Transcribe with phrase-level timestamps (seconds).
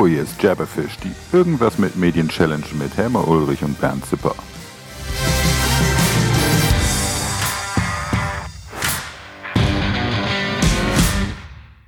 [0.00, 4.34] Hallo, hier ist Jabberfish, die Irgendwas mit Medien Challenge mit Helmer Ulrich und Bernd Zipper.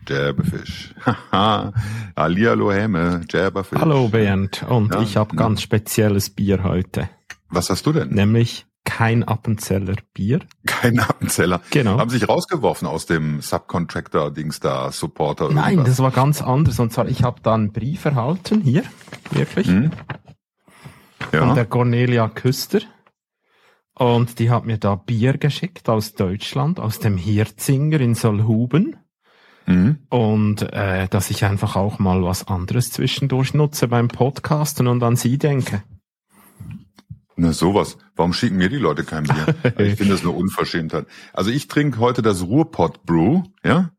[0.08, 0.94] Jabberfish.
[1.06, 1.72] Haha.
[2.16, 3.78] Hallihallo Helme, Jabberfish.
[3.80, 5.42] Hallo Bernd, und Ja, ich habe ja.
[5.42, 7.08] ganz spezielles Bier heute,
[7.48, 8.08] Was hast du denn?
[8.10, 10.40] nämlich kein Appenzeller Bier.
[10.66, 11.60] Kein Appenzeller.
[11.70, 11.98] Genau.
[11.98, 15.88] Haben sich rausgeworfen aus dem Subcontractor-Dings da, Supporter Nein, irgendwas.
[15.96, 16.78] das war ganz anders.
[16.80, 18.82] Und zwar, ich habe da einen Brief erhalten, hier,
[19.30, 19.90] wirklich, Hm?
[21.30, 21.54] von Ja.
[21.54, 22.80] der Cornelia Küster.
[23.94, 28.96] Und die hat mir da Bier geschickt aus Deutschland, aus dem Hirzinger in Solhuben.
[29.66, 29.98] Mhm.
[30.08, 35.14] Und äh, dass ich einfach auch mal was anderes zwischendurch nutze beim Podcasten und an
[35.14, 35.84] sie denke.
[37.42, 37.98] Na sowas.
[38.14, 39.54] Warum schicken mir die Leute kein Bier?
[39.78, 41.06] ich finde das eine Unverschämtheit.
[41.32, 43.90] Also ich trinke heute das Ruhrpott Brew, ja?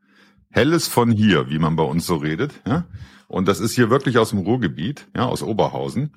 [0.50, 2.86] Helles von hier, wie man bei uns so redet, ja?
[3.28, 6.16] Und das ist hier wirklich aus dem Ruhrgebiet, ja, aus Oberhausen.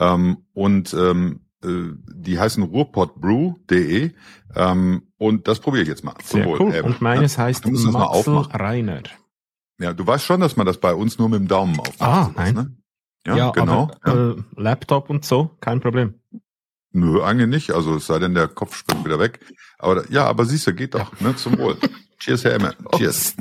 [0.00, 4.10] Ähm, und ähm, äh, die heißen ruhrpottbrew.de
[4.56, 6.14] ähm, und das probiere ich jetzt mal.
[6.24, 6.60] Sehr Wohl.
[6.60, 6.74] cool.
[6.74, 7.44] Äh, Und meines ja?
[7.44, 8.36] heißt Du musst das mal Matzel.
[8.52, 9.02] Reiner.
[9.78, 12.02] Ja, du weißt schon, dass man das bei uns nur mit dem Daumen aufmacht.
[12.02, 12.54] Ah, sowas, nein.
[12.54, 12.76] Ne?
[13.26, 13.90] Ja, genau.
[14.04, 14.12] ja.
[14.12, 16.14] Aber, äh, Laptop und so, kein Problem.
[16.96, 17.72] Nö, eigentlich nicht.
[17.72, 19.40] Also es sei denn, der Kopf springt wieder weg.
[19.78, 21.20] Aber ja, aber siehst du, geht doch.
[21.20, 21.76] Ne, zum Wohl.
[22.20, 22.72] Cheers, Herr Emme.
[22.96, 23.34] Cheers.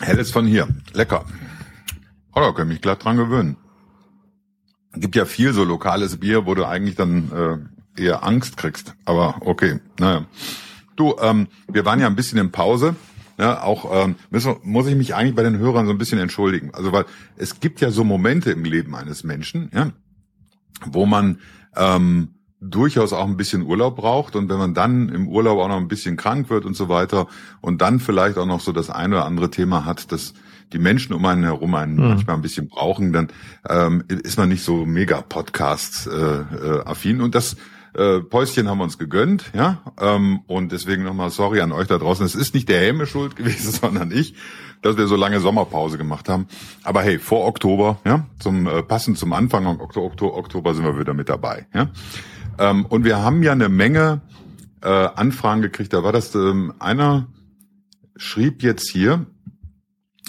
[0.00, 0.68] Helles von hier.
[0.92, 1.24] Lecker.
[2.34, 3.56] Oh, da kann ich mich glatt dran gewöhnen.
[4.92, 8.94] Gibt ja viel so lokales Bier, wo du eigentlich dann äh, eher Angst kriegst.
[9.06, 10.26] Aber okay, naja.
[10.94, 12.96] Du, ähm, wir waren ja ein bisschen in Pause.
[13.40, 16.74] Ja, auch ähm, müssen, muss ich mich eigentlich bei den Hörern so ein bisschen entschuldigen.
[16.74, 17.06] Also weil
[17.36, 19.92] es gibt ja so Momente im Leben eines Menschen, ja,
[20.84, 21.38] wo man
[21.74, 25.78] ähm, durchaus auch ein bisschen Urlaub braucht und wenn man dann im Urlaub auch noch
[25.78, 27.26] ein bisschen krank wird und so weiter
[27.62, 30.34] und dann vielleicht auch noch so das eine oder andere Thema hat, dass
[30.74, 32.08] die Menschen um einen herum einen Mhm.
[32.08, 33.28] manchmal ein bisschen brauchen, dann
[33.68, 37.56] ähm, ist man nicht so mega Podcast äh, äh, affin und das
[37.94, 41.98] äh, Päuschen haben wir uns gegönnt, ja, ähm, und deswegen nochmal sorry an euch da
[41.98, 42.24] draußen.
[42.24, 44.34] Es ist nicht der Helme schuld gewesen, sondern ich,
[44.82, 46.46] dass wir so lange Sommerpause gemacht haben.
[46.84, 51.14] Aber hey, vor Oktober, ja, zum äh, passend zum Anfang Oktober, Oktober, sind wir wieder
[51.14, 51.90] mit dabei, ja.
[52.58, 54.20] Ähm, und wir haben ja eine Menge
[54.82, 55.92] äh, Anfragen gekriegt.
[55.92, 57.28] Da war das ähm, einer
[58.16, 59.26] schrieb jetzt hier,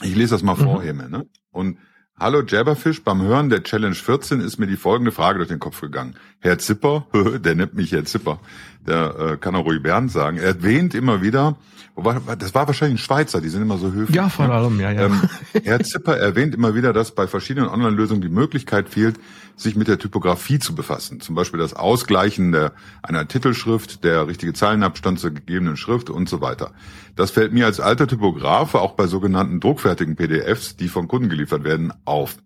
[0.02, 0.64] ich lese das mal Mhm.
[0.64, 1.26] vor, Helme, ne?
[1.52, 1.78] Und
[2.22, 5.82] Hallo Jabberfish, beim Hören der Challenge 14 ist mir die folgende Frage durch den Kopf
[5.82, 6.14] gegangen.
[6.40, 7.08] Herr Zipper,
[7.40, 8.40] der nennt mich Herr Zipper,
[8.88, 11.56] der äh, kann auch ruhig Bernd sagen, er erwähnt immer wieder,
[11.96, 14.16] wobei, das war wahrscheinlich ein Schweizer, die sind immer so höflich.
[14.16, 14.54] Ja, vor ne?
[14.54, 15.06] allem, ja, ja.
[15.06, 15.22] Ähm,
[15.64, 19.20] Herr Zipper erwähnt immer wieder, dass bei verschiedenen Online-Lösungen die Möglichkeit fehlt,
[19.56, 21.22] sich mit der Typografie zu befassen.
[21.22, 26.42] Zum Beispiel das Ausgleichen der, einer Titelschrift, der richtige Zeilenabstand zur gegebenen Schrift und so
[26.42, 26.72] weiter.
[27.16, 31.64] Das fällt mir als alter Typograf auch bei sogenannten druckfertigen PDFs, die von Kunden geliefert
[31.64, 32.38] werden, auf.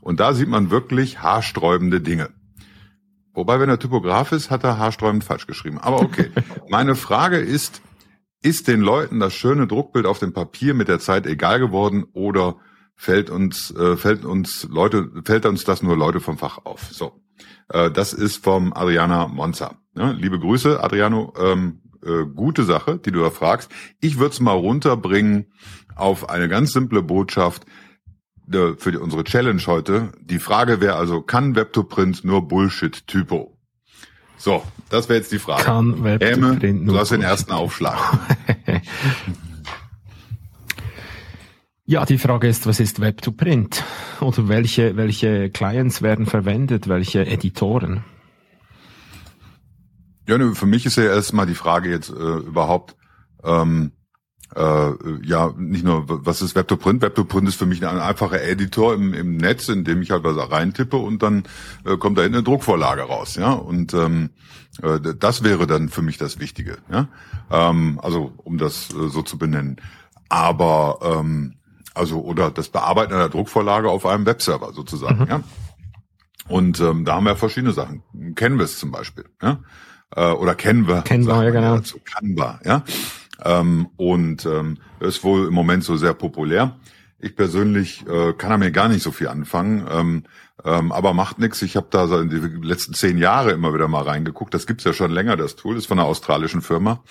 [0.00, 2.30] Und da sieht man wirklich haarsträubende Dinge.
[3.40, 5.78] Wobei, wenn er Typograf ist, hat er haarsträubend falsch geschrieben.
[5.78, 6.30] Aber okay.
[6.68, 7.80] Meine Frage ist,
[8.42, 12.56] ist den Leuten das schöne Druckbild auf dem Papier mit der Zeit egal geworden oder
[12.96, 16.82] fällt uns äh, fällt uns Leute fällt uns das nur Leute vom Fach auf?
[16.92, 17.22] So,
[17.70, 19.76] äh, das ist vom Adriana Monza.
[19.96, 21.32] Ja, liebe Grüße, Adriano.
[21.40, 23.70] Ähm, äh, gute Sache, die du da fragst.
[24.00, 25.46] Ich würde es mal runterbringen
[25.96, 27.64] auf eine ganz simple Botschaft
[28.50, 30.12] für die, unsere Challenge heute.
[30.20, 33.56] Die Frage wäre also, kann Web2Print nur Bullshit-Typo?
[34.36, 35.64] So, das wäre jetzt die Frage.
[35.64, 37.30] Kann Web Äme, Print du nur hast den Bullshit.
[37.30, 38.18] ersten Aufschlag.
[41.90, 43.82] Ja, die Frage ist, was ist Web to Print?
[44.20, 48.04] Oder welche, welche Clients werden verwendet, welche Editoren?
[50.28, 52.94] Ja, ne, für mich ist ja erstmal die Frage jetzt äh, überhaupt,
[53.42, 53.90] ähm,
[54.56, 54.92] äh,
[55.22, 57.00] ja, nicht nur, was ist Web2Print?
[57.00, 60.50] Web2Print ist für mich ein einfacher Editor im, im Netz, in dem ich halt was
[60.50, 61.44] reintippe und dann
[61.84, 63.52] äh, kommt da hinten eine Druckvorlage raus, ja.
[63.52, 64.30] Und ähm,
[64.82, 67.08] äh, das wäre dann für mich das Wichtige, ja.
[67.50, 69.76] Ähm, also um das äh, so zu benennen.
[70.28, 71.54] Aber ähm,
[71.94, 75.28] also oder das Bearbeiten einer Druckvorlage auf einem Webserver sozusagen, Mhm.
[75.28, 75.40] ja.
[76.48, 78.02] Und ähm, da haben wir verschiedene Sachen.
[78.34, 79.60] Canvas zum Beispiel, ja.
[80.16, 81.02] Äh, oder Canva.
[81.02, 81.76] Canva, ja, genau.
[81.76, 82.00] dazu.
[82.04, 82.82] Canva, ja.
[83.44, 86.76] Ähm, und ähm, ist wohl im Moment so sehr populär.
[87.18, 90.24] Ich persönlich äh, kann damit gar nicht so viel anfangen, ähm,
[90.64, 91.60] ähm, aber macht nichts.
[91.62, 94.54] Ich habe da in die letzten zehn Jahre immer wieder mal reingeguckt.
[94.54, 97.02] Das gibt's ja schon länger, das Tool ist von einer australischen Firma.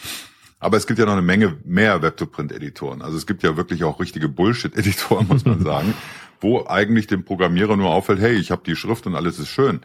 [0.59, 3.01] Aber es gibt ja noch eine Menge mehr Web-to-Print-Editoren.
[3.01, 5.93] Also es gibt ja wirklich auch richtige Bullshit-Editoren, muss man sagen,
[6.41, 9.81] wo eigentlich dem Programmierer nur auffällt, hey, ich habe die Schrift und alles ist schön.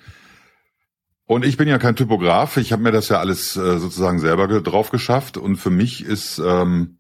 [1.27, 4.47] Und ich bin ja kein Typograf, ich habe mir das ja alles äh, sozusagen selber
[4.61, 6.99] drauf geschafft und für mich ist ähm,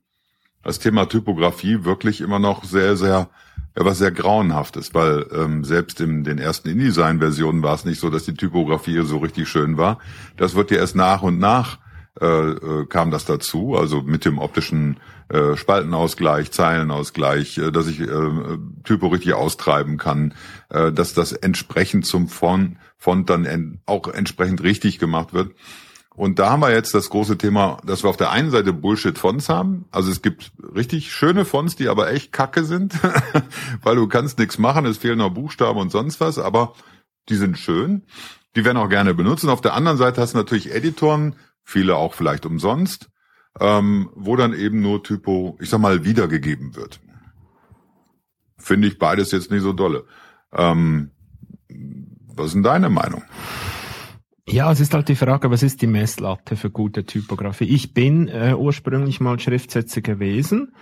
[0.63, 3.29] das Thema Typografie wirklich immer noch sehr, sehr
[3.77, 8.09] ja, was sehr grauenhaftes, weil ähm, selbst in den ersten InDesign-Versionen war es nicht so,
[8.09, 9.99] dass die Typografie so richtig schön war.
[10.37, 11.79] Das wird ja erst nach und nach
[12.21, 18.01] äh, äh, kam das dazu, also mit dem optischen äh, Spaltenausgleich, Zeilenausgleich, äh, dass ich
[18.01, 20.35] äh, Typo richtig austreiben kann,
[20.69, 25.55] äh, dass das entsprechend zum Font, Font dann en auch entsprechend richtig gemacht wird.
[26.15, 29.49] Und da haben wir jetzt das große Thema, dass wir auf der einen Seite Bullshit-Fonts
[29.49, 29.87] haben.
[29.91, 32.95] Also es gibt richtig schöne Fonts, die aber echt kacke sind,
[33.83, 36.75] weil du kannst nichts machen, es fehlen noch Buchstaben und sonst was, aber
[37.29, 38.05] die sind schön.
[38.55, 39.43] Die werden auch gerne benutzt.
[39.43, 41.35] Und auf der anderen Seite hast du natürlich Editoren,
[41.65, 43.11] viele auch vielleicht umsonst,
[43.61, 47.01] ähm, wo dann eben nur Typo, ich sag mal, wiedergegeben wird.
[48.59, 50.05] Finde ich beides jetzt nicht so dolle.
[50.53, 51.11] Ähm,
[51.69, 53.23] was ist denn deine Meinung?
[54.47, 57.65] Ja, es ist halt die Frage, was ist die Messlatte für gute Typografie?
[57.65, 60.75] Ich bin äh, ursprünglich mal Schriftsetzer gewesen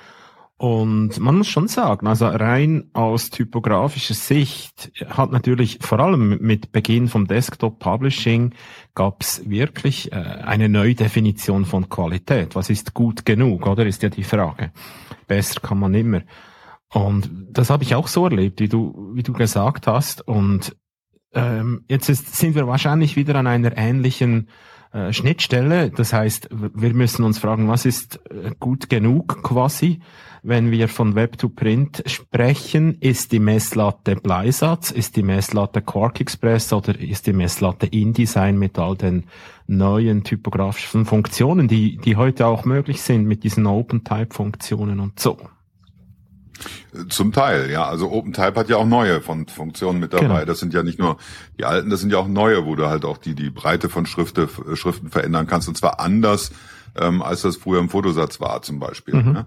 [0.58, 6.70] und man muss schon sagen, also rein aus typografischer Sicht hat natürlich vor allem mit
[6.70, 8.54] Beginn vom Desktop Publishing
[8.94, 12.54] gab es wirklich äh, eine Neudefinition von Qualität.
[12.54, 14.70] Was ist gut genug, oder ist ja die Frage.
[15.26, 16.22] Besser kann man immer.
[16.92, 20.20] Und das habe ich auch so erlebt, wie du, wie du gesagt hast.
[20.28, 20.76] Und
[21.34, 24.48] ähm, jetzt ist, sind wir wahrscheinlich wieder an einer ähnlichen
[24.92, 25.90] äh, Schnittstelle.
[25.90, 30.00] Das heißt, wir müssen uns fragen, was ist äh, gut genug quasi?
[30.42, 36.20] Wenn wir von Web to Print sprechen, ist die Messlatte Bleisatz, ist die Messlatte Quark
[36.20, 39.24] Express oder ist die Messlatte InDesign mit all den
[39.68, 45.38] neuen typografischen Funktionen, die, die heute auch möglich sind mit diesen Open-Type-Funktionen und so.
[47.08, 47.86] Zum Teil, ja.
[47.86, 50.26] Also OpenType hat ja auch neue von Funktionen mit dabei.
[50.26, 50.44] Genau.
[50.44, 51.16] Das sind ja nicht nur
[51.58, 54.06] die alten, das sind ja auch neue, wo du halt auch die, die Breite von
[54.06, 55.68] Schrifte, Schriften verändern kannst.
[55.68, 56.52] Und zwar anders,
[56.96, 59.14] ähm, als das früher im Fotosatz war, zum Beispiel.
[59.14, 59.32] Mhm.
[59.32, 59.46] Ne?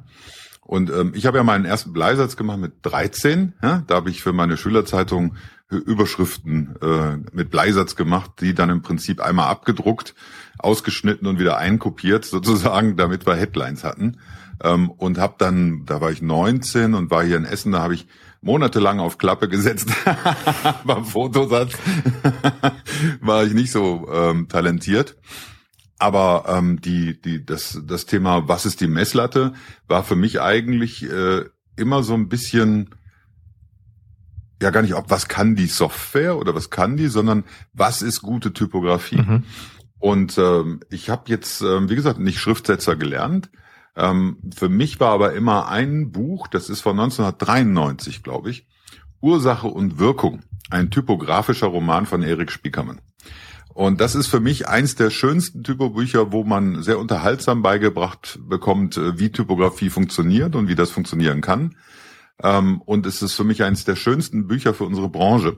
[0.62, 3.53] Und ähm, ich habe ja meinen ersten Bleisatz gemacht mit 13.
[3.61, 3.83] Ja?
[3.85, 5.35] Da habe ich für meine Schülerzeitung
[5.69, 10.13] Überschriften äh, mit Bleisatz gemacht, die dann im Prinzip einmal abgedruckt,
[10.59, 14.18] ausgeschnitten und wieder einkopiert, sozusagen, damit wir Headlines hatten.
[14.63, 17.94] Ähm, und habe dann, da war ich 19 und war hier in Essen, da habe
[17.94, 18.07] ich
[18.42, 19.90] monatelang auf Klappe gesetzt.
[20.86, 21.74] Beim Fotosatz
[23.22, 25.18] war ich nicht so ähm, talentiert.
[25.98, 29.54] Aber ähm, die, die, das, das Thema, was ist die Messlatte,
[29.88, 32.90] war für mich eigentlich äh, immer so ein bisschen,
[34.62, 38.22] ja gar nicht, ob was kann die Software oder was kann die, sondern was ist
[38.22, 39.22] gute Typografie.
[39.22, 39.44] Mhm.
[40.00, 43.50] Und ähm, ich habe jetzt, ähm, wie gesagt, nicht Schriftsetzer gelernt,
[43.95, 48.68] ähm, für mich war aber immer ein Buch, das ist von 1993, glaube ich,
[49.21, 53.01] Ursache und Wirkung, ein typografischer Roman von Erik Spiekermann.
[53.75, 58.95] Und das ist für mich eins der schönsten Typobücher, wo man sehr unterhaltsam beigebracht bekommt,
[58.95, 61.75] äh, wie Typografie funktioniert und wie das funktionieren kann.
[62.42, 65.57] Ähm, und es ist für mich eins der schönsten Bücher für unsere Branche.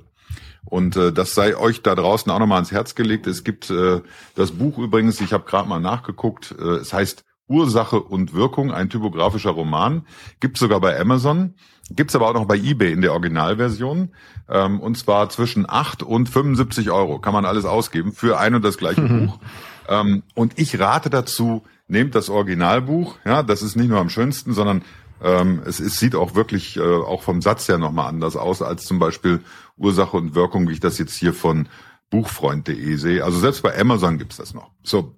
[0.66, 3.28] Und äh, das sei euch da draußen auch nochmal ans Herz gelegt.
[3.28, 4.02] Es gibt äh,
[4.34, 9.52] das Buch übrigens, ich habe gerade mal nachgeguckt, es heißt Ursache und Wirkung, ein typografischer
[9.52, 10.06] Roman.
[10.40, 11.54] Gibt's sogar bei Amazon,
[11.90, 14.10] gibt's aber auch noch bei eBay in der Originalversion.
[14.50, 18.64] Ähm, und zwar zwischen 8 und 75 Euro kann man alles ausgeben für ein und
[18.64, 19.28] das gleiche mhm.
[19.28, 19.40] Buch.
[19.88, 23.18] Ähm, und ich rate dazu, nehmt das Originalbuch.
[23.26, 24.84] Ja, das ist nicht nur am schönsten, sondern
[25.24, 28.86] ähm, es, es sieht auch wirklich äh, auch vom Satz her nochmal anders aus als
[28.86, 29.42] zum Beispiel
[29.78, 31.70] Ursache und Wirkung, wie ich das jetzt hier von
[32.10, 33.24] buchfreund.de sehe.
[33.24, 34.72] Also selbst bei Amazon gibt's das noch.
[34.84, 35.16] So,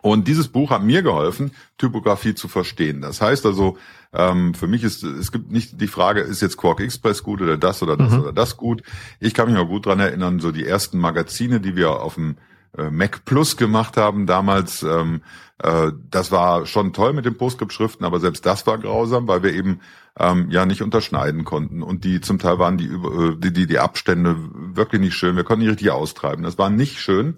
[0.00, 3.00] und dieses Buch hat mir geholfen, Typografie zu verstehen.
[3.00, 3.76] Das heißt also,
[4.12, 7.56] ähm, für mich ist, es gibt nicht die Frage, ist jetzt Quark Express gut oder
[7.56, 8.20] das oder das mhm.
[8.20, 8.82] oder das gut.
[9.20, 12.36] Ich kann mich noch gut dran erinnern, so die ersten Magazine, die wir auf dem
[12.76, 15.22] äh, Mac Plus gemacht haben damals, ähm,
[15.62, 19.52] äh, das war schon toll mit den Postscript-Schriften, aber selbst das war grausam, weil wir
[19.52, 19.80] eben
[20.18, 23.78] ähm, ja nicht unterschneiden konnten und die zum Teil waren die, äh, die, die, die
[23.78, 24.36] Abstände
[24.74, 25.36] wirklich nicht schön.
[25.36, 26.44] Wir konnten nicht richtig austreiben.
[26.44, 27.36] Das war nicht schön.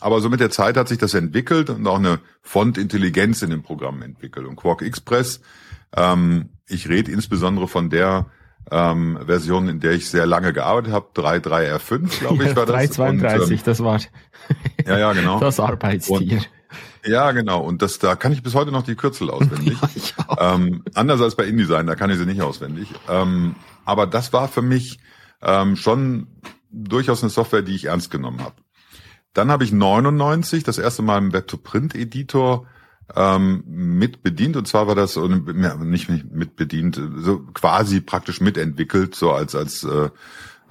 [0.00, 3.62] Aber so mit der Zeit hat sich das entwickelt und auch eine Font-Intelligenz in dem
[3.62, 4.46] Programm entwickelt.
[4.46, 5.40] Und Quark Express,
[5.96, 8.26] ähm, ich rede insbesondere von der
[8.70, 12.90] ähm, Version, in der ich sehr lange gearbeitet habe, 3.3R5, glaube ich, war das.
[12.90, 14.00] 332, ähm, das war
[14.86, 15.40] ja, ja, genau.
[15.40, 16.38] das Arbeitstier.
[16.38, 16.50] Und,
[17.06, 17.60] ja, genau.
[17.60, 19.78] Und das, da kann ich bis heute noch die Kürzel auswendig.
[20.18, 22.88] ja, ähm, anders als bei InDesign, da kann ich sie nicht auswendig.
[23.08, 24.98] Ähm, aber das war für mich
[25.42, 26.26] ähm, schon
[26.70, 28.56] durchaus eine Software, die ich ernst genommen habe.
[29.36, 32.66] Dann habe ich 99 das erste Mal im Web-to-Print-Editor
[33.14, 39.32] ähm, mit bedient und zwar war das nicht mit bedient, so quasi praktisch mitentwickelt, so
[39.32, 40.08] als als äh,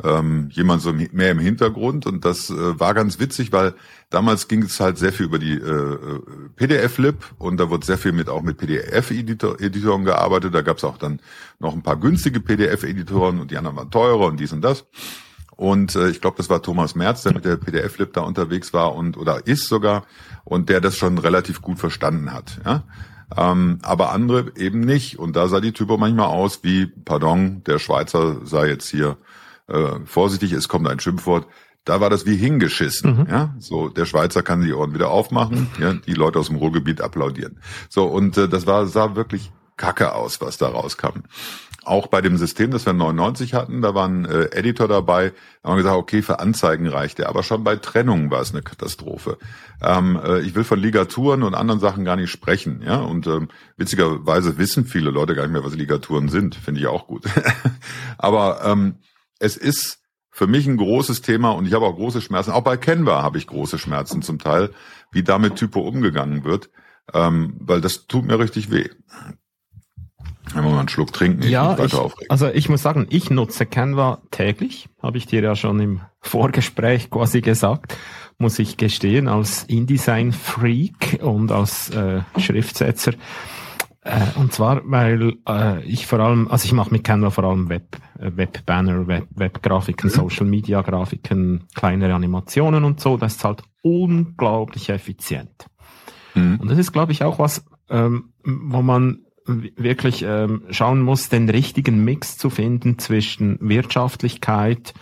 [0.04, 3.76] ähm, jemand so mehr im Hintergrund und das äh, war ganz witzig, weil
[4.10, 6.22] damals ging es halt sehr viel über die äh, äh
[6.56, 10.56] PDF-Lib und da wurde sehr viel mit auch mit PDF-Editoren gearbeitet.
[10.56, 11.22] Da gab es auch dann
[11.60, 14.86] noch ein paar günstige PDF-Editoren und die anderen waren teurer und dies und das.
[15.56, 18.96] Und äh, ich glaube, das war Thomas Merz, der mit der PDF-Lib da unterwegs war
[18.96, 20.06] und oder ist sogar
[20.44, 22.60] und der das schon relativ gut verstanden hat.
[22.66, 22.84] Ja?
[23.36, 25.18] Ähm, aber andere eben nicht.
[25.18, 29.18] Und da sah die Typo manchmal aus wie, pardon, der Schweizer sei jetzt hier
[29.68, 31.48] äh, vorsichtig, es kommt ein Schimpfwort,
[31.86, 33.20] da war das wie hingeschissen.
[33.20, 33.28] Mhm.
[33.30, 37.00] Ja, so der Schweizer kann die Ohren wieder aufmachen, ja, die Leute aus dem Ruhrgebiet
[37.02, 37.60] applaudieren.
[37.90, 41.24] So und äh, das war sah wirklich Kacke aus, was da rauskam.
[41.86, 45.70] Auch bei dem System, das wir 99 hatten, da war ein äh, Editor dabei, da
[45.70, 48.64] haben wir gesagt, okay, für Anzeigen reicht der, aber schon bei Trennungen war es eine
[48.64, 49.38] Katastrophe.
[49.82, 53.50] Ähm, äh, ich will von Ligaturen und anderen Sachen gar nicht sprechen, ja, und ähm,
[53.78, 57.26] witzigerweise wissen viele Leute gar nicht mehr, was Ligaturen sind, finde ich auch gut.
[58.18, 58.96] aber ähm,
[59.40, 60.00] es ist
[60.32, 62.52] für mich ein großes Thema und ich habe auch große Schmerzen.
[62.52, 64.72] Auch bei Canva habe ich große Schmerzen zum Teil,
[65.12, 66.70] wie damit Typo umgegangen wird,
[67.14, 68.90] ähm, weil das tut mir richtig weh.
[70.56, 71.94] Wenn wir mal einen Schluck trinken, ich ja, ich,
[72.30, 77.10] also ich muss sagen, ich nutze Canva täglich, habe ich dir ja schon im Vorgespräch
[77.10, 77.98] quasi gesagt,
[78.38, 83.14] muss ich gestehen, als InDesign-Freak und als äh, Schriftsetzer
[84.06, 87.70] äh, und zwar, weil äh, ich vor allem, also ich mache mit Canva vor allem
[87.70, 90.14] Web, äh, Webbanner, Web, Webgrafiken, mhm.
[90.14, 93.18] Social Media Grafiken, kleinere Animationen und so.
[93.18, 95.66] Das ist halt unglaublich effizient.
[96.36, 96.60] Mhm.
[96.62, 101.50] Und das ist, glaube ich, auch was, ähm, wo man wirklich ähm, schauen muss, den
[101.50, 104.94] richtigen Mix zu finden zwischen Wirtschaftlichkeit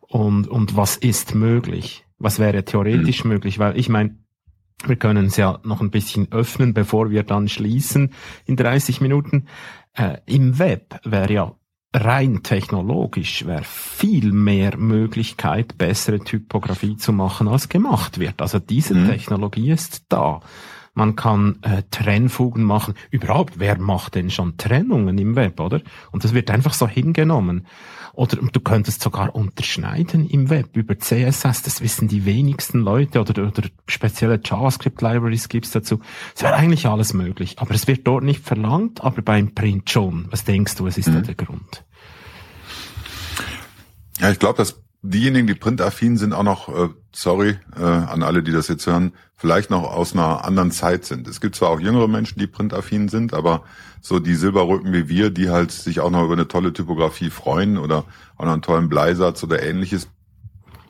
[0.00, 2.04] und, und was ist möglich.
[2.18, 3.30] Was wäre theoretisch mhm.
[3.30, 3.58] möglich?
[3.58, 4.18] Weil ich meine,
[4.84, 8.12] wir können es ja noch ein bisschen öffnen, bevor wir dann schließen
[8.44, 9.46] in 30 Minuten.
[9.94, 11.54] Äh, Im Web wäre ja
[11.94, 18.42] rein technologisch wäre viel mehr Möglichkeit, bessere Typografie zu machen, als gemacht wird.
[18.42, 19.08] Also diese mhm.
[19.08, 20.40] Technologie ist da.
[20.96, 22.94] Man kann äh, Trennfugen machen.
[23.10, 25.82] Überhaupt, wer macht denn schon Trennungen im Web, oder?
[26.10, 27.66] Und das wird einfach so hingenommen.
[28.14, 31.60] Oder du könntest sogar unterschneiden im Web über CSS.
[31.60, 36.00] Das wissen die wenigsten Leute oder, oder spezielle JavaScript-Libraries gibt's dazu.
[36.34, 37.58] Es wäre eigentlich alles möglich.
[37.58, 40.28] Aber es wird dort nicht verlangt, aber beim Print schon.
[40.30, 41.12] Was denkst du, was ist mhm.
[41.16, 41.84] da der Grund?
[44.18, 48.42] Ja, ich glaube, dass diejenigen, die printaffin sind, auch noch, äh, sorry äh, an alle,
[48.42, 51.28] die das jetzt hören, vielleicht noch aus einer anderen Zeit sind.
[51.28, 53.62] Es gibt zwar auch jüngere Menschen, die printaffin sind, aber
[54.00, 57.78] so die Silberrücken wie wir, die halt sich auch noch über eine tolle Typografie freuen
[57.78, 58.04] oder
[58.36, 60.08] auch noch einen tollen Bleisatz oder ähnliches,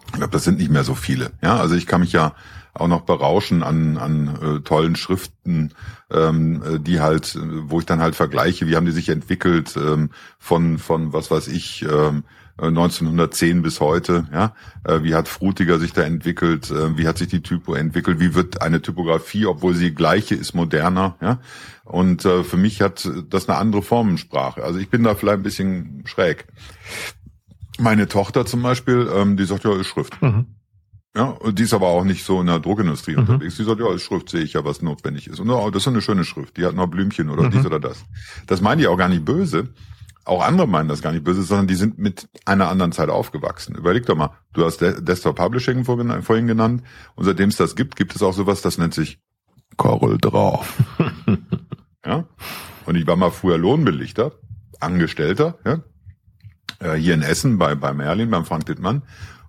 [0.06, 1.32] ich glaube, das sind nicht mehr so viele.
[1.42, 2.34] Ja, also ich kann mich ja
[2.74, 5.72] auch noch berauschen an, an äh, tollen Schriften,
[6.10, 10.10] ähm, äh, die halt, wo ich dann halt vergleiche, wie haben die sich entwickelt ähm,
[10.38, 12.24] von, von was weiß ich, ähm,
[12.58, 17.18] 1910 äh, bis heute, ja, äh, wie hat Frutiger sich da entwickelt, äh, wie hat
[17.18, 21.40] sich die Typo entwickelt, wie wird eine Typografie, obwohl sie gleiche ist, moderner, ja,
[21.84, 26.02] und für mich hat das eine andere Formensprache, also ich bin da vielleicht ein bisschen
[26.04, 26.46] schräg.
[27.78, 30.20] Meine Tochter zum Beispiel, ähm, die sagt ja, ist Schrift.
[30.20, 30.46] Mhm.
[31.16, 33.20] Ja, und die ist aber auch nicht so in der Druckindustrie mhm.
[33.20, 33.56] unterwegs.
[33.56, 35.40] Die sagt, ja, als Schrift sehe ich ja, was notwendig ist.
[35.40, 37.52] Und oh, das ist eine schöne Schrift, die hat noch Blümchen oder mhm.
[37.52, 38.04] dies oder das.
[38.46, 39.68] Das meine ich auch gar nicht böse,
[40.26, 43.76] auch andere meinen das gar nicht böse, sondern die sind mit einer anderen Zeit aufgewachsen.
[43.76, 46.82] Überleg doch mal, du hast Desktop Publishing vorhin genannt
[47.14, 49.20] und seitdem es das gibt, gibt es auch sowas, das nennt sich
[49.76, 50.64] Corel Draw.
[52.06, 52.24] ja?
[52.86, 54.32] Und ich war mal früher Lohnbelichter,
[54.80, 55.80] Angestellter, ja?
[56.80, 59.02] Äh, hier in Essen bei, bei Merlin, beim Frank Dittmann.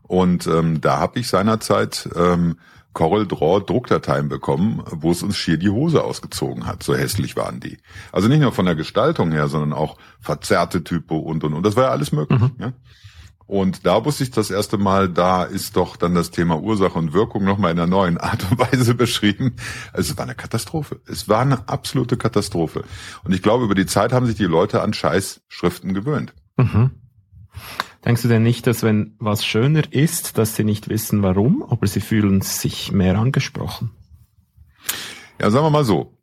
[0.03, 2.57] Und ähm, da habe ich seinerzeit ähm,
[2.97, 6.81] Corel Draw Druckdateien bekommen, wo es uns schier die Hose ausgezogen hat.
[6.81, 7.77] So hässlich waren die.
[8.11, 11.63] Also nicht nur von der Gestaltung her, sondern auch verzerrte Typo und und und.
[11.63, 12.41] Das war ja alles möglich.
[12.41, 12.55] Mhm.
[12.57, 12.73] Ja?
[13.45, 17.13] Und da wusste ich das erste Mal, da ist doch dann das Thema Ursache und
[17.13, 19.57] Wirkung nochmal in einer neuen Art und Weise beschrieben.
[19.93, 20.99] Also es war eine Katastrophe.
[21.05, 22.83] Es war eine absolute Katastrophe.
[23.23, 26.33] Und ich glaube, über die Zeit haben sich die Leute an Scheißschriften gewöhnt.
[26.57, 26.89] Mhm.
[28.07, 31.87] Denkst du denn nicht, dass wenn was schöner ist, dass sie nicht wissen warum, aber
[31.87, 33.91] sie fühlen sich mehr angesprochen?
[35.41, 36.17] Ja, sagen wir mal so.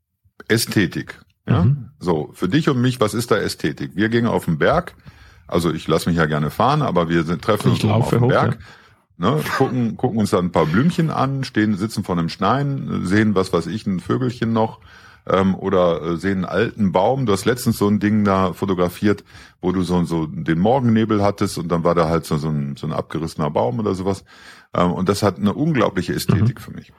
[0.48, 1.20] Ästhetik.
[1.46, 1.64] Ja?
[1.64, 1.90] Mhm.
[1.98, 3.96] So, für dich und mich, was ist da Ästhetik?
[3.96, 4.94] Wir gingen auf den Berg.
[5.46, 8.58] Also ich lasse mich ja gerne fahren, aber wir sind, treffen uns auf dem Berg.
[9.18, 9.30] Ja.
[9.30, 13.34] Ne, gucken, gucken uns dann ein paar Blümchen an, stehen, sitzen vor einem Stein, sehen,
[13.34, 14.80] was weiß ich, ein Vögelchen noch,
[15.26, 17.26] ähm, oder äh, sehen einen alten Baum.
[17.26, 19.24] Du hast letztens so ein Ding da fotografiert,
[19.60, 22.76] wo du so, so den Morgennebel hattest und dann war da halt so, so, ein,
[22.76, 24.24] so ein abgerissener Baum oder sowas.
[24.74, 26.62] Ähm, und das hat eine unglaubliche Ästhetik mhm.
[26.62, 26.92] für mich.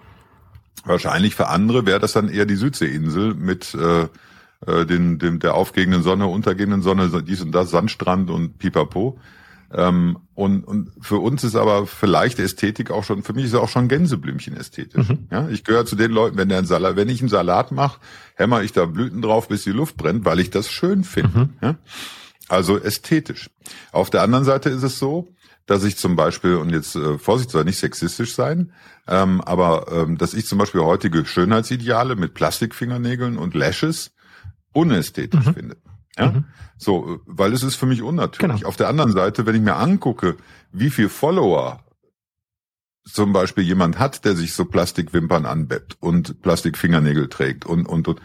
[0.86, 4.08] Wahrscheinlich für andere wäre das dann eher die Südseeinsel mit äh,
[4.65, 9.17] äh, den, dem, der aufgehenden Sonne, untergehenden Sonne, dies und das, Sandstrand und Pipapo.
[9.74, 13.69] Ähm, und, und für uns ist aber vielleicht Ästhetik auch schon, für mich ist auch
[13.69, 15.10] schon Gänseblümchen ästhetisch.
[15.10, 15.27] Mhm.
[15.31, 18.00] Ja, ich gehöre zu den Leuten, wenn der einen Salat, wenn ich einen Salat mache,
[18.36, 21.39] hämmer ich da Blüten drauf, bis die Luft brennt, weil ich das schön finde.
[21.39, 21.53] Mhm.
[21.62, 21.75] Ja?
[22.48, 23.50] Also ästhetisch.
[23.91, 25.29] Auf der anderen Seite ist es so,
[25.65, 28.72] dass ich zum Beispiel, und jetzt äh, Vorsicht soll nicht sexistisch sein,
[29.07, 34.12] ähm, aber ähm, dass ich zum Beispiel heutige Schönheitsideale mit Plastikfingernägeln und Lashes
[34.74, 35.53] unästhetisch mhm.
[35.53, 35.77] finde.
[36.17, 36.31] Ja?
[36.31, 36.45] Mhm.
[36.77, 38.57] So, weil es ist für mich unnatürlich.
[38.57, 38.67] Genau.
[38.67, 40.38] Auf der anderen Seite, wenn ich mir angucke,
[40.72, 41.81] wie viel Follower
[43.05, 48.22] zum Beispiel jemand hat, der sich so Plastikwimpern anbeppt und Plastikfingernägel trägt und, und, und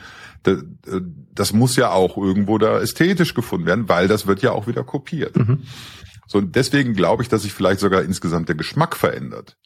[1.34, 4.84] das muss ja auch irgendwo da ästhetisch gefunden werden, weil das wird ja auch wieder
[4.84, 5.36] kopiert.
[5.36, 5.64] Mhm.
[6.26, 9.58] So, und deswegen glaube ich, dass sich vielleicht sogar insgesamt der Geschmack verändert.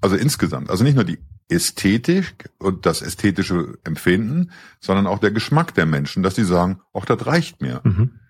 [0.00, 0.70] Also insgesamt.
[0.70, 6.22] Also nicht nur die Ästhetik und das ästhetische Empfinden, sondern auch der Geschmack der Menschen,
[6.22, 7.80] dass sie sagen, auch das reicht mir.
[7.84, 8.20] Mhm.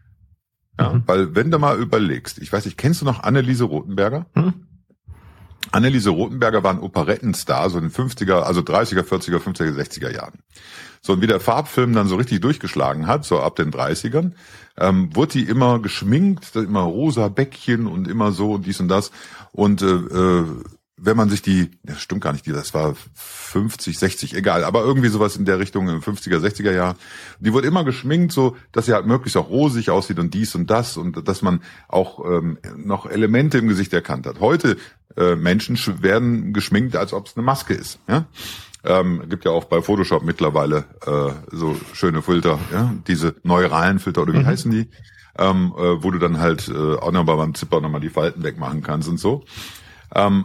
[0.79, 1.03] Ja, mhm.
[1.07, 4.27] weil wenn du mal überlegst, ich weiß nicht, kennst du noch Anneliese Rothenberger?
[4.35, 4.67] Mhm.
[5.71, 10.41] Anneliese Rothenberger war ein Operettenstar, so in den 50er, also 30er, 40er, 50er, 60er Jahren.
[11.01, 14.33] So, und wie der Farbfilm dann so richtig durchgeschlagen hat, so ab den 30ern,
[14.79, 19.11] ähm, wurde die immer geschminkt, immer rosa Bäckchen und immer so und dies und das.
[19.53, 20.45] Und äh, äh,
[20.97, 24.83] wenn man sich die, das stimmt gar nicht, die, das war 50, 60, egal, aber
[24.83, 26.97] irgendwie sowas in der Richtung im 50er, 60er Jahr.
[27.41, 30.71] Die wurde immer geschminkt, so dass sie halt möglichst auch rosig aussieht und dies und
[30.71, 34.39] das und dass man auch ähm, noch Elemente im Gesicht erkannt hat.
[34.39, 34.77] Heute
[35.17, 37.99] äh, Menschen werden geschminkt, als ob es eine Maske ist.
[38.09, 38.27] Ja?
[38.85, 44.23] Ähm, gibt ja auch bei Photoshop mittlerweile äh, so schöne Filter, ja, diese neuralen Filter
[44.23, 44.47] oder wie mhm.
[44.47, 44.89] heißen die?
[45.37, 48.83] Ähm, äh, wo du dann halt äh, auch nochmal beim Zipper nochmal die Falten wegmachen
[48.83, 49.45] kannst und so.
[50.15, 50.45] Ähm,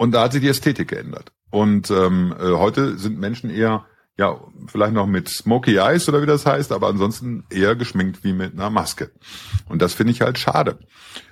[0.00, 1.30] und da hat sich die Ästhetik geändert.
[1.50, 3.84] Und ähm, äh, heute sind Menschen eher,
[4.16, 8.32] ja, vielleicht noch mit Smoky Eyes oder wie das heißt, aber ansonsten eher geschminkt wie
[8.32, 9.10] mit einer Maske.
[9.68, 10.78] Und das finde ich halt schade.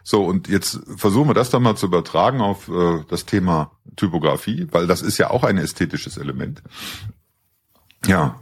[0.02, 4.68] So, und jetzt versuchen wir das dann mal zu übertragen auf äh, das Thema Typografie,
[4.70, 6.62] weil das ist ja auch ein ästhetisches Element.
[8.04, 8.38] Ja.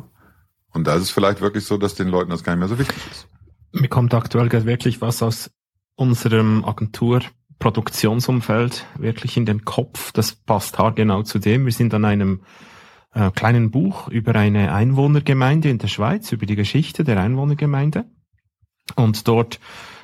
[0.73, 2.81] Und da ist es vielleicht wirklich so, dass den Leuten das gar nicht mehr so
[2.81, 3.29] wichtig ist.
[3.71, 5.53] Mir kommt aktuell wirklich was aus
[5.95, 6.65] unserem
[7.59, 10.13] Agenturproduktionsumfeld wirklich in den Kopf.
[10.13, 11.65] Das passt haargenau zu dem.
[11.65, 12.43] Wir sind an einem
[13.15, 18.05] äh, kleinen Buch über eine Einwohnergemeinde in der Schweiz, über die Geschichte der Einwohnergemeinde.
[18.95, 19.59] Und dort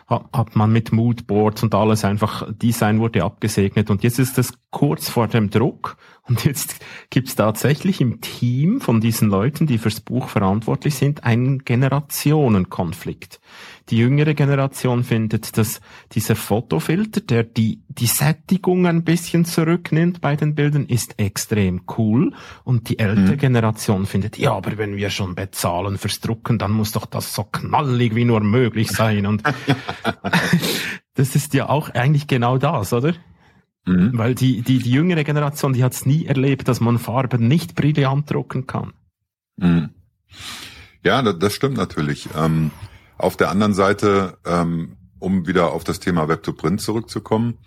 [0.08, 5.08] hat man mit Moodboards und alles einfach, Design wurde abgesegnet und jetzt ist es kurz
[5.08, 5.96] vor dem Druck
[6.28, 11.24] und jetzt gibt es tatsächlich im Team von diesen Leuten, die fürs Buch verantwortlich sind,
[11.24, 13.40] einen Generationenkonflikt.
[13.88, 15.80] Die jüngere Generation findet, dass
[16.12, 22.32] dieser Fotofilter, der die, die Sättigung ein bisschen zurücknimmt bei den Bildern, ist extrem cool.
[22.64, 23.38] Und die ältere mhm.
[23.38, 27.44] Generation findet, ja, aber wenn wir schon bezahlen fürs Drucken, dann muss doch das so
[27.44, 29.26] knallig wie nur möglich sein.
[29.26, 29.42] Und
[31.14, 33.14] das ist ja auch eigentlich genau das, oder?
[33.84, 34.10] Mhm.
[34.14, 37.74] Weil die, die, die jüngere Generation, die hat es nie erlebt, dass man Farben nicht
[37.74, 38.92] brillant drucken kann.
[39.56, 39.90] Mhm.
[41.04, 42.28] Ja, das, das stimmt natürlich.
[42.36, 42.70] Ähm,
[43.22, 47.58] auf der anderen Seite, ähm, um wieder auf das Thema Web to Print zurückzukommen,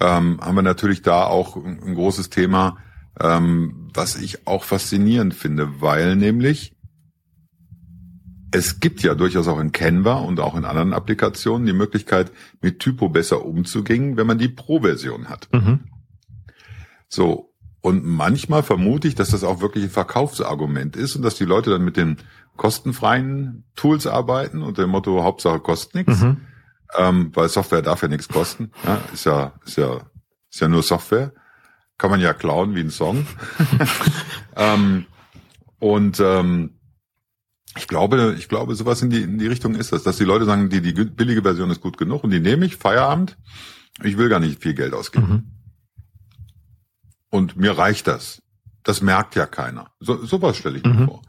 [0.00, 2.78] ähm, haben wir natürlich da auch ein, ein großes Thema,
[3.20, 6.74] ähm, was ich auch faszinierend finde, weil nämlich
[8.52, 12.80] es gibt ja durchaus auch in Canva und auch in anderen Applikationen die Möglichkeit, mit
[12.80, 15.48] Typo besser umzugehen, wenn man die Pro-Version hat.
[15.52, 15.80] Mhm.
[17.08, 17.51] So.
[17.82, 21.70] Und manchmal vermute ich, dass das auch wirklich ein Verkaufsargument ist und dass die Leute
[21.70, 22.16] dann mit den
[22.56, 26.20] kostenfreien Tools arbeiten unter dem Motto Hauptsache kostet nichts.
[26.20, 26.42] Mhm.
[26.96, 28.70] Ähm, weil Software darf ja nichts kosten.
[28.84, 30.00] Ja, ist ja, ist ja,
[30.50, 31.32] ist ja nur Software.
[31.98, 33.26] Kann man ja klauen wie ein Song.
[34.56, 35.06] ähm,
[35.80, 36.78] und ähm,
[37.76, 40.44] ich glaube, ich glaube, sowas in die, in die Richtung ist das, dass die Leute
[40.44, 43.38] sagen, die, die billige Version ist gut genug und die nehme ich, Feierabend.
[44.04, 45.28] Ich will gar nicht viel Geld ausgeben.
[45.28, 45.61] Mhm.
[47.32, 48.42] Und mir reicht das.
[48.82, 49.90] Das merkt ja keiner.
[50.00, 51.06] So, sowas stelle ich mir mhm.
[51.06, 51.22] vor.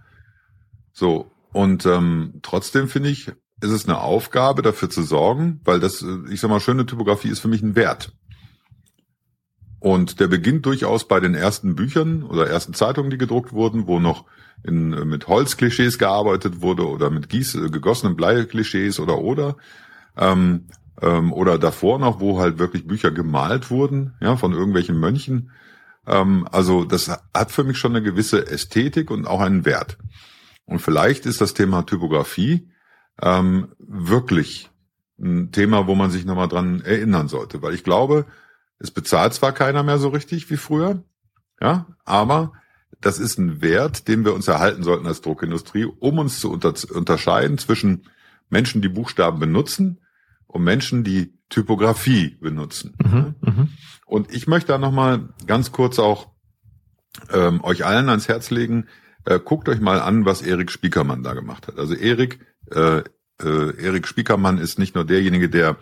[0.92, 3.28] So, und ähm, trotzdem finde ich,
[3.62, 7.39] ist es eine Aufgabe, dafür zu sorgen, weil das, ich sag mal, schöne Typografie ist
[7.39, 8.12] für mich ein Wert.
[9.80, 14.00] Und der beginnt durchaus bei den ersten Büchern oder ersten Zeitungen, die gedruckt wurden, wo
[14.02, 14.26] noch
[14.62, 19.56] in, mit Holzklischees gearbeitet wurde oder mit Gieß, äh, gegossenen Bleiklischees oder oder.
[20.18, 20.68] Ähm,
[21.02, 25.52] ähm, oder davor noch, wo halt wirklich Bücher gemalt wurden, ja, von irgendwelchen Mönchen.
[26.08, 29.98] Ähm, also das hat für mich schon eine gewisse Ästhetik und auch einen Wert.
[30.66, 32.70] Und vielleicht ist das Thema Typografie
[33.22, 34.70] ähm, wirklich
[35.20, 37.62] ein Thema, wo man sich nochmal dran erinnern sollte.
[37.62, 38.26] Weil ich glaube,
[38.80, 41.04] es bezahlt zwar keiner mehr so richtig wie früher,
[41.62, 42.54] ja, aber
[43.00, 46.74] das ist ein Wert, den wir uns erhalten sollten als Druckindustrie, um uns zu unter
[46.94, 48.08] unterscheiden zwischen
[48.50, 50.00] Menschen, die Buchstaben benutzen
[50.54, 52.96] um Menschen, die Typografie benutzen.
[53.04, 53.70] Mhm, mhm.
[54.06, 56.28] Und ich möchte da nochmal ganz kurz auch
[57.32, 58.88] ähm, euch allen ans Herz legen,
[59.26, 61.80] äh, guckt euch mal an, was Erik Spiekermann da gemacht hat.
[61.80, 62.39] Also Erik,
[62.72, 63.04] äh, äh,
[63.84, 65.78] Erik Spiekermann ist nicht nur derjenige, der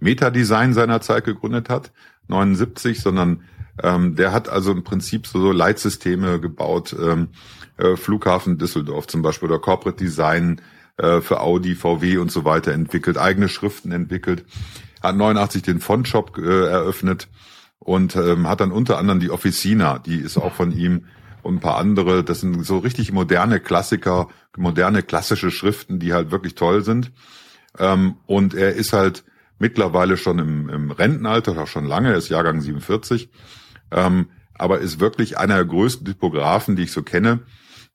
[0.00, 1.92] Metadesign seiner Zeit gegründet hat,
[2.28, 3.44] 79, sondern
[3.82, 7.28] ähm, der hat also im Prinzip so, so Leitsysteme gebaut, ähm,
[7.76, 10.60] äh, Flughafen Düsseldorf zum Beispiel oder Corporate Design
[10.96, 14.44] äh, für Audi, VW und so weiter entwickelt, eigene Schriften entwickelt,
[15.02, 17.28] hat 89 den Fontshop äh, eröffnet
[17.78, 21.06] und ähm, hat dann unter anderem die Officina, die ist auch von ihm
[21.42, 22.24] und ein paar andere.
[22.24, 27.12] Das sind so richtig moderne Klassiker, moderne klassische Schriften, die halt wirklich toll sind.
[27.78, 29.24] Ähm, und er ist halt
[29.58, 33.30] mittlerweile schon im, im Rentenalter, auch schon lange, er ist Jahrgang 47,
[33.90, 37.40] ähm, aber ist wirklich einer der größten Typografen, die ich so kenne,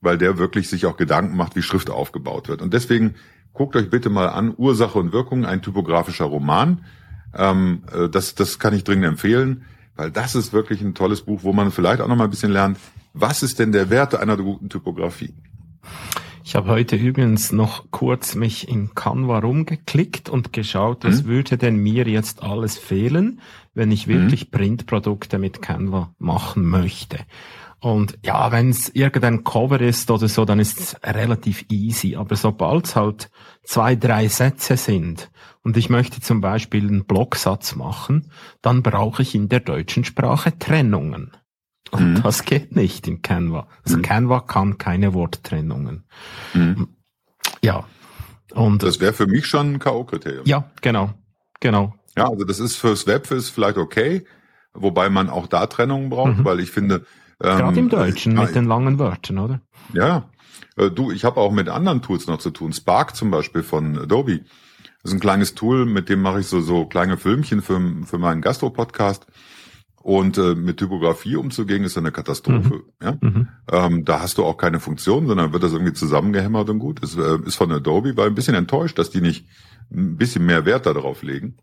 [0.02, 2.62] weil der wirklich sich auch Gedanken macht, wie Schrift aufgebaut wird.
[2.62, 3.16] Und deswegen
[3.54, 6.86] guckt euch bitte mal an, Ursache und Wirkung, ein typografischer Roman.
[7.34, 9.64] Ähm, äh, das, das kann ich dringend empfehlen,
[9.96, 12.52] weil das ist wirklich ein tolles Buch, wo man vielleicht auch noch mal ein bisschen
[12.52, 12.78] lernt,
[13.14, 15.34] was ist denn der Wert einer guten Typografie?
[16.44, 21.28] Ich habe heute übrigens noch kurz mich in Canva rumgeklickt und geschaut, was mhm.
[21.28, 23.42] würde denn mir jetzt alles fehlen,
[23.76, 24.52] wenn ich wirklich mhm.
[24.58, 27.20] Printprodukte mit Canva machen möchte.
[27.82, 32.16] Und ja, wenn es irgendein Cover ist oder so, dann ist es relativ easy.
[32.16, 33.30] Aber sobald es halt
[33.64, 35.32] zwei, drei Sätze sind
[35.64, 40.58] und ich möchte zum Beispiel einen Blocksatz machen, dann brauche ich in der deutschen Sprache
[40.58, 41.32] Trennungen.
[41.92, 42.24] Und mhm.
[42.24, 43.68] das geht nicht in Canva.
[43.84, 44.02] Also mhm.
[44.02, 46.04] Canva kann keine Worttrennungen.
[46.54, 46.90] Mhm.
[47.64, 47.86] Ja.
[48.54, 50.48] Und das wäre für mich schon ein K.O.-Kriterium.
[50.48, 51.14] Ja, genau.
[51.60, 51.94] Genau.
[52.18, 54.26] Ja, also das ist fürs Web ist vielleicht okay,
[54.74, 56.46] wobei man auch da Trennungen braucht, mhm.
[56.46, 57.06] weil ich finde.
[57.42, 59.62] Ähm, Gerade im Deutschen mit den langen Wörtern, oder?
[59.94, 60.30] Ja.
[60.76, 62.74] Äh, du, ich habe auch mit anderen Tools noch zu tun.
[62.74, 64.40] Spark zum Beispiel von Adobe.
[65.02, 68.18] Das ist ein kleines Tool, mit dem mache ich so, so kleine Filmchen für, für
[68.18, 69.28] meinen Gastro-Podcast.
[70.02, 72.76] Und äh, mit Typografie umzugehen, ist eine Katastrophe.
[72.76, 72.84] Mhm.
[73.02, 73.18] Ja?
[73.20, 73.48] Mhm.
[73.70, 77.04] Ähm, da hast du auch keine Funktion, sondern wird das irgendwie zusammengehämmert und gut.
[77.04, 79.46] Es äh, ist von Adobe, war ein bisschen enttäuscht, dass die nicht
[79.92, 81.58] ein bisschen mehr Wert darauf legen.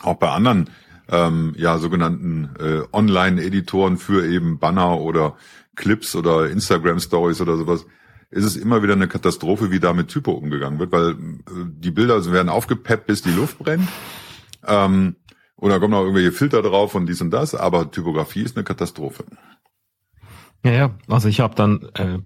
[0.00, 0.70] Auch bei anderen
[1.08, 5.36] ähm, ja sogenannten äh, Online-Editoren für eben Banner oder
[5.74, 7.86] Clips oder Instagram-Stories oder sowas,
[8.30, 11.14] ist es immer wieder eine Katastrophe, wie da mit Typo umgegangen wird, weil äh,
[11.68, 13.88] die Bilder werden aufgepeppt, bis die Luft brennt.
[14.66, 15.16] Ähm,
[15.54, 18.64] und da kommen noch irgendwelche Filter drauf und dies und das, aber Typografie ist eine
[18.64, 19.24] Katastrophe.
[20.64, 20.94] Ja, ja.
[21.08, 22.18] Also ich habe dann äh,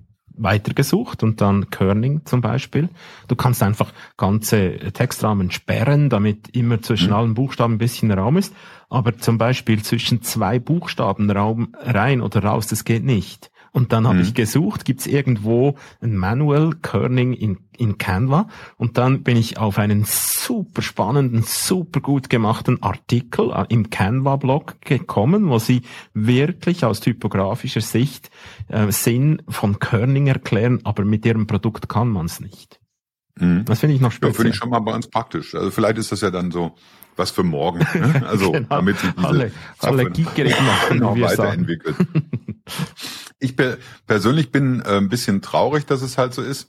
[0.42, 2.88] weitergesucht und dann Kerning zum Beispiel.
[3.28, 7.14] Du kannst einfach ganze Textrahmen sperren, damit immer zwischen mhm.
[7.14, 8.54] allen Buchstaben ein bisschen Raum ist.
[8.88, 13.49] Aber zum Beispiel zwischen zwei Buchstaben Raum rein oder raus, das geht nicht.
[13.72, 14.22] Und dann habe mhm.
[14.22, 18.48] ich gesucht, gibt es irgendwo ein Manual Kerning in, in Canva?
[18.76, 24.80] Und dann bin ich auf einen super spannenden, super gut gemachten Artikel äh, im Canva-Blog
[24.80, 25.82] gekommen, wo sie
[26.14, 28.30] wirklich aus typografischer Sicht
[28.68, 32.80] äh, Sinn von Kerning erklären, aber mit ihrem Produkt kann man es nicht.
[33.38, 33.64] Mhm.
[33.64, 34.32] Das finde ich noch speziell.
[34.32, 35.54] Ja, finde ich schon mal bei uns praktisch.
[35.54, 36.74] Also vielleicht ist das ja dann so
[37.20, 37.78] was für morgen.
[37.94, 38.22] Ne?
[38.26, 38.66] Also genau.
[38.68, 41.94] damit sich diese alle, alle Geekgeräte noch weiterentwickelt.
[43.38, 43.76] ich per
[44.08, 46.68] persönlich bin äh, ein bisschen traurig, dass es halt so ist.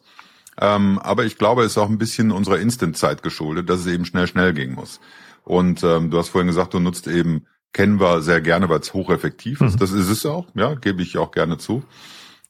[0.59, 4.05] Ähm, aber ich glaube, es ist auch ein bisschen unserer Instant-Zeit geschuldet, dass es eben
[4.05, 4.99] schnell, schnell gehen muss.
[5.43, 9.61] Und ähm, du hast vorhin gesagt, du nutzt eben Canva sehr gerne, weil es hocheffektiv
[9.61, 9.75] ist.
[9.75, 9.79] Mhm.
[9.79, 11.83] Das ist es auch, ja, gebe ich auch gerne zu.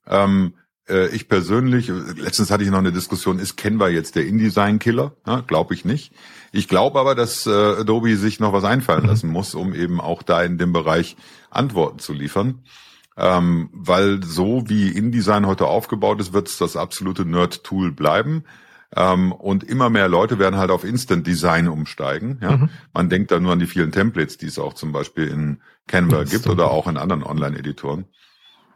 [0.08, 5.16] Ähm, äh, ich persönlich, letztens hatte ich noch eine Diskussion, ist Canva jetzt der InDesign-Killer?
[5.26, 6.14] Ja, glaube ich nicht.
[6.52, 9.10] Ich glaube aber, dass äh, Adobe sich noch was einfallen mhm.
[9.10, 11.16] lassen muss, um eben auch da in dem Bereich
[11.50, 12.64] Antworten zu liefern.
[13.18, 18.46] Ähm, weil so wie InDesign heute aufgebaut ist, wird es das absolute Nerd-Tool bleiben.
[18.94, 22.40] Ähm, und immer mehr Leute werden halt auf Instant Design umsteigen.
[22.42, 22.58] Ja?
[22.58, 22.70] Mhm.
[22.94, 26.24] Man denkt da nur an die vielen Templates, die es auch zum Beispiel in Canva
[26.24, 28.06] gibt oder auch in anderen Online-Editoren.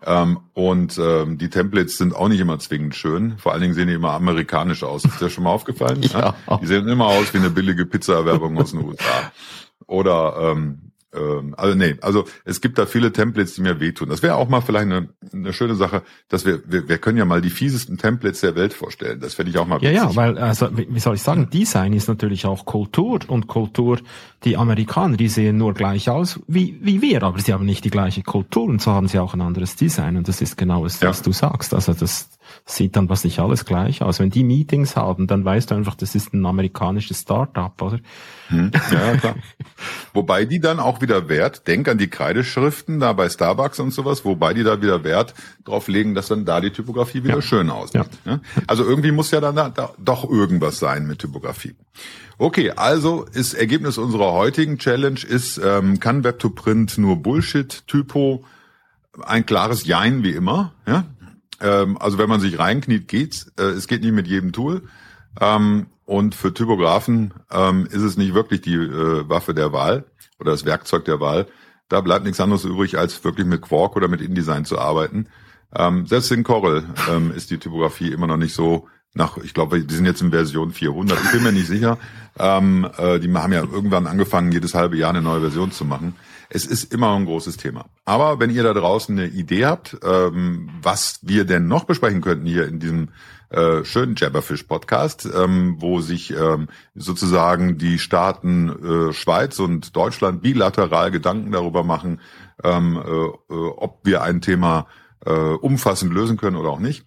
[0.05, 3.37] Ähm, und ähm, die Templates sind auch nicht immer zwingend schön.
[3.37, 5.03] Vor allen Dingen sehen die immer amerikanisch aus.
[5.03, 6.01] Ist dir schon mal aufgefallen?
[6.13, 6.35] ja.
[6.61, 9.31] Die sehen immer aus wie eine billige Pizza-Werbung aus den USA.
[9.87, 14.09] Oder ähm, ähm, also nee, also es gibt da viele Templates, die mir wehtun.
[14.09, 17.25] Das wäre auch mal vielleicht eine, eine schöne Sache, dass wir, wir, wir können ja
[17.25, 19.19] mal die fiesesten Templates der Welt vorstellen.
[19.19, 19.95] Das fände ich auch mal witzig.
[19.95, 23.99] Ja, ja, weil, also, wie soll ich sagen, Design ist natürlich auch Kultur und Kultur,
[24.43, 27.89] die Amerikaner, die sehen nur gleich aus wie, wie wir, aber sie haben nicht die
[27.89, 30.99] gleiche Kultur und so haben sie auch ein anderes Design und das ist genau das,
[30.99, 31.09] ja.
[31.09, 31.73] was du sagst.
[31.73, 32.29] Also das,
[32.65, 34.19] sieht dann was nicht alles gleich aus.
[34.19, 37.99] Wenn die Meetings haben, dann weißt du einfach, das ist ein amerikanisches Startup, oder?
[38.47, 39.35] Hm, ja, klar.
[40.13, 44.25] wobei die dann auch wieder Wert, denk an die Kreideschriften da bei Starbucks und sowas,
[44.25, 47.41] wobei die da wieder Wert drauf legen, dass dann da die Typografie wieder ja.
[47.41, 48.07] schön aussieht.
[48.25, 48.39] Ja.
[48.65, 51.75] Also irgendwie muss ja dann da, da doch irgendwas sein mit Typografie.
[52.39, 58.43] Okay, also ist Ergebnis unserer heutigen Challenge ist, ähm, kann Web2Print nur Bullshit-Typo?
[59.21, 60.73] Ein klares Jein wie immer.
[60.87, 61.05] Ja?
[61.61, 63.51] Ähm, also wenn man sich reinkniet, geht's.
[63.57, 64.81] Äh, es geht nicht mit jedem Tool.
[65.39, 70.05] Ähm, und für Typografen ähm, ist es nicht wirklich die äh, Waffe der Wahl
[70.39, 71.47] oder das Werkzeug der Wahl.
[71.89, 75.27] Da bleibt nichts anderes übrig, als wirklich mit Quark oder mit InDesign zu arbeiten.
[75.75, 79.81] Ähm, selbst in Corel ähm, ist die Typografie immer noch nicht so nach, ich glaube,
[79.81, 81.17] die sind jetzt in Version 400.
[81.23, 81.97] Ich bin mir nicht sicher.
[82.37, 86.15] Ähm, äh, die haben ja irgendwann angefangen, jedes halbe Jahr eine neue Version zu machen.
[86.49, 87.85] Es ist immer ein großes Thema.
[88.03, 92.45] Aber wenn ihr da draußen eine Idee habt, ähm, was wir denn noch besprechen könnten
[92.45, 93.09] hier in diesem
[93.55, 98.69] äh, schönen Jabberfish Podcast, ähm, wo sich ähm, sozusagen die Staaten
[99.09, 102.19] äh, Schweiz und Deutschland bilateral Gedanken darüber machen,
[102.63, 104.87] ähm, äh, äh ob wir ein Thema
[105.25, 107.05] äh, umfassend lösen können oder auch nicht,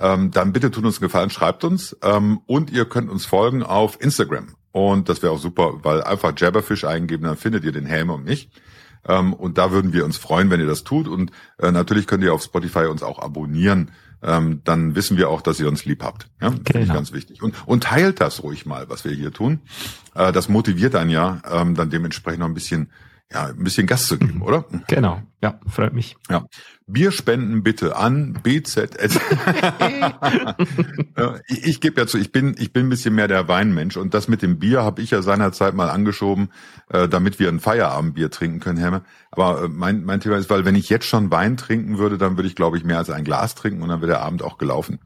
[0.00, 3.62] ähm, dann bitte tut uns einen Gefallen, schreibt uns ähm, und ihr könnt uns folgen
[3.62, 4.56] auf Instagram.
[4.72, 8.24] Und das wäre auch super, weil einfach Jabberfish eingeben, dann findet ihr den Helm und
[8.24, 8.50] mich.
[9.08, 11.08] Ähm, und da würden wir uns freuen, wenn ihr das tut.
[11.08, 13.90] Und äh, natürlich könnt ihr auf Spotify uns auch abonnieren.
[14.22, 16.28] Ähm, dann wissen wir auch, dass ihr uns lieb habt.
[16.40, 16.62] Ja, genau.
[16.64, 17.42] finde ich ganz wichtig.
[17.42, 19.60] Und, und teilt das ruhig mal, was wir hier tun.
[20.14, 22.90] Äh, das motiviert dann ja, ähm, dann dementsprechend noch ein bisschen
[23.32, 24.64] ja, ein bisschen Gas zu geben, oder?
[24.86, 26.16] Genau, ja, freut mich.
[26.30, 26.46] Ja.
[26.86, 28.96] Bier spenden bitte an BZ.
[31.48, 34.14] ich ich gebe ja zu, ich bin, ich bin ein bisschen mehr der Weinmensch und
[34.14, 36.50] das mit dem Bier habe ich ja seinerzeit mal angeschoben,
[36.88, 39.02] äh, damit wir ein Feierabendbier trinken können, Herr.
[39.32, 42.36] Aber äh, mein, mein Thema ist, weil wenn ich jetzt schon Wein trinken würde, dann
[42.36, 44.56] würde ich, glaube ich, mehr als ein Glas trinken und dann wäre der Abend auch
[44.56, 45.00] gelaufen.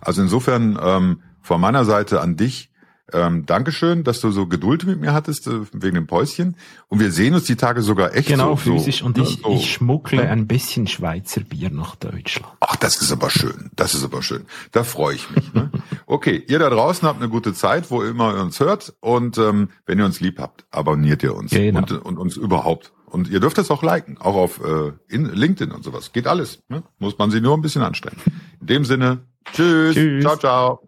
[0.00, 2.67] Also insofern ähm, von meiner Seite an dich,
[3.12, 6.56] ähm, Dankeschön, dass du so Geduld mit mir hattest äh, wegen dem Päuschen.
[6.88, 8.56] Und wir sehen uns die Tage sogar echt genau, so.
[8.56, 9.00] physisch.
[9.00, 9.50] So, und ich, so.
[9.50, 12.52] ich schmuggle ein bisschen Schweizer Bier nach Deutschland.
[12.60, 13.70] Ach, das ist aber schön.
[13.76, 14.44] Das ist aber schön.
[14.72, 15.52] Da freue ich mich.
[15.54, 15.70] Ne?
[16.06, 18.94] okay, ihr da draußen habt eine gute Zeit, wo immer ihr uns hört.
[19.00, 21.78] Und ähm, wenn ihr uns lieb habt, abonniert ihr uns genau.
[21.78, 22.92] und, und uns überhaupt.
[23.06, 26.12] Und ihr dürft es auch liken, auch auf äh, in LinkedIn und sowas.
[26.12, 26.62] Geht alles.
[26.68, 26.82] Ne?
[26.98, 28.20] Muss man sich nur ein bisschen anstrengen.
[28.60, 29.20] In dem Sinne,
[29.54, 29.94] tschüss.
[29.94, 30.22] tschüss.
[30.22, 30.87] Ciao, ciao.